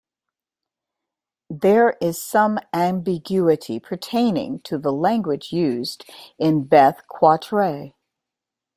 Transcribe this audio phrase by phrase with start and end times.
[1.51, 6.05] There is some ambiguity pertaining to the language used
[6.39, 7.93] in Beth Qatraye.